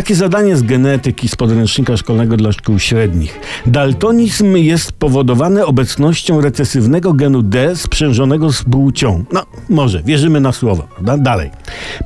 [0.00, 3.40] Takie zadanie z genetyki z podręcznika szkolnego dla szkół średnich.
[3.66, 9.24] Daltonizm jest powodowany obecnością recesywnego genu D sprzężonego z płcią.
[9.32, 10.88] No, może, wierzymy na słowo.
[11.00, 11.50] Da dalej.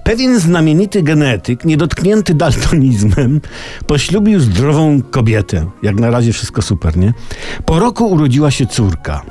[0.04, 3.40] Pewien znamienity genetyk, niedotknięty daltonizmem,
[3.86, 5.66] poślubił zdrową kobietę.
[5.82, 7.12] Jak na razie wszystko super, nie?
[7.64, 9.22] Po roku urodziła się córka.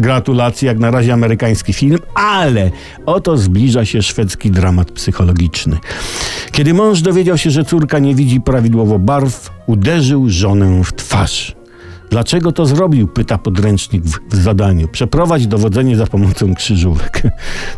[0.00, 2.70] Gratulacje, jak na razie amerykański film, ale
[3.06, 5.78] oto zbliża się szwedzki dramat psychologiczny.
[6.56, 11.56] Kiedy mąż dowiedział się, że córka nie widzi prawidłowo barw, uderzył żonę w twarz.
[12.16, 13.08] Dlaczego to zrobił?
[13.08, 14.88] Pyta podręcznik w, w, zadaniu.
[14.88, 17.22] Przeprowadź dowodzenie za pomocą krzyżówek.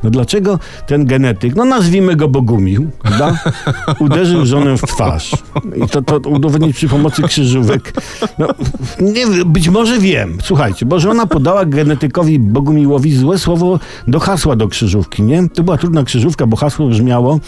[0.03, 3.39] No dlaczego ten genetyk, no nazwijmy go Bogumił, prawda?
[4.05, 5.33] uderzył żonę w twarz.
[5.77, 7.93] I to, to udowodnić przy pomocy krzyżówek.
[8.39, 8.49] No,
[9.01, 10.39] nie, być może wiem.
[10.43, 13.79] Słuchajcie, bo żona podała genetykowi Bogumiłowi złe słowo
[14.09, 15.49] do hasła do krzyżówki, nie?
[15.49, 17.41] To była trudna krzyżówka, bo hasło brzmiało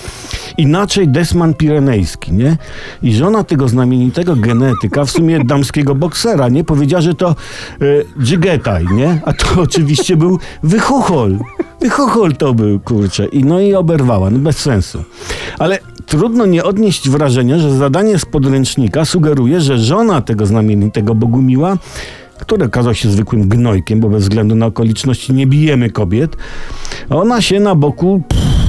[0.59, 2.57] inaczej Desman Pirenejski, nie?
[3.03, 6.65] I żona tego znamienitego genetyka, w sumie damskiego boksera, nie?
[6.81, 7.35] Powiedziała, że to
[7.83, 9.21] y, dżygetaj, nie?
[9.25, 11.39] A to oczywiście był wychuchol.
[11.81, 13.27] Wychuchol to był, kurczę.
[13.27, 15.05] I no i oberwała, no bez sensu.
[15.59, 21.77] Ale trudno nie odnieść wrażenia, że zadanie z podręcznika sugeruje, że żona tego znamienitego Bogumiła
[22.41, 26.37] który okazał się zwykłym gnojkiem, bo bez względu na okoliczności nie bijemy kobiet,
[27.11, 28.60] ona się na boku pff,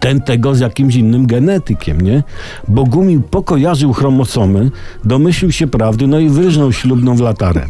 [0.00, 2.22] ten tego z jakimś innym genetykiem, nie?
[2.68, 4.70] Bogumił pokojarzył chromosomy,
[5.04, 7.66] domyślił się prawdy, no i wyrżnął ślubną w latarę.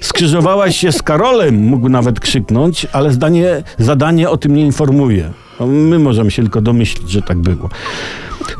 [0.00, 5.30] Skrzyżowałaś się z Karolem, mógł nawet krzyknąć, ale zdanie, zadanie o tym nie informuje.
[5.60, 7.68] No, my możemy się tylko domyślić, że tak było.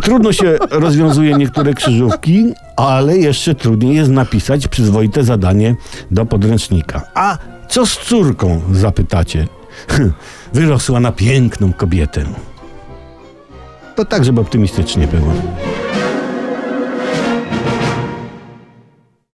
[0.03, 5.75] Trudno się rozwiązuje niektóre krzyżówki, ale jeszcze trudniej jest napisać przyzwoite zadanie
[6.11, 7.03] do podręcznika.
[7.15, 8.61] A co z córką?
[8.73, 9.47] Zapytacie.
[10.53, 12.25] Wyrosła na piękną kobietę.
[13.97, 15.33] To tak, żeby optymistycznie było.